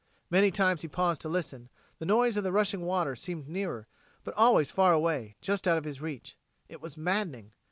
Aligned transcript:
Many 0.31 0.49
times 0.49 0.81
he 0.81 0.87
paused 0.87 1.21
to 1.21 1.29
listen; 1.29 1.69
the 1.99 2.07
noise 2.07 2.35
of 2.35 2.43
the 2.43 2.51
rushing 2.51 2.81
water 2.81 3.15
seemed 3.15 3.47
nearer, 3.47 3.85
but 4.23 4.33
always 4.33 4.71
far 4.71 4.93
away, 4.93 5.35
just 5.41 5.67
out 5.67 5.77
of 5.77 5.83
his 5.83 6.01
reach. 6.01 6.35
It 6.67 6.81
was 6.81 6.97
maddening. 6.97 7.51